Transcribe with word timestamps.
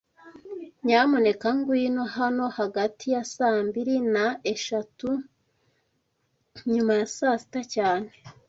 Nyamuneka 0.85 1.47
ngwino 1.57 2.03
hano 2.17 2.43
hagati 2.57 3.05
ya 3.13 3.21
saa 3.33 3.59
mbiri 3.67 3.95
na 4.13 4.25
eshatu 4.53 5.09
nyuma 6.73 6.93
ya 6.99 7.07
saa 7.17 7.37
sita 7.43 7.61
cyane 7.75 8.09